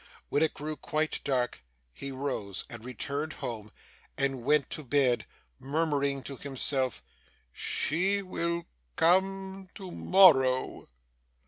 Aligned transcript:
When 0.29 0.41
it 0.41 0.55
grew 0.55 0.77
quite 0.77 1.21
dark, 1.23 1.61
he 1.93 2.11
rose 2.11 2.65
and 2.71 2.83
returned 2.83 3.33
home, 3.33 3.71
and 4.17 4.41
went 4.43 4.71
to 4.71 4.83
bed, 4.83 5.27
murmuring 5.59 6.23
to 6.23 6.37
himself, 6.37 7.03
'She 7.53 8.23
will 8.23 8.65
come 8.95 9.69
to 9.75 9.91
morrow! 9.91 10.89